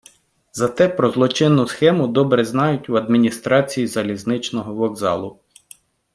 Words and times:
Зате 0.51 0.89
про 0.95 1.09
злочинну 1.11 1.67
схему 1.67 2.07
добре 2.07 2.45
знають 2.45 2.89
в 2.89 2.95
адміністрації 2.95 3.87
залізничного 3.87 4.73
вокзалу. 4.73 5.39